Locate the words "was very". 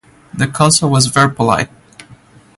0.89-1.31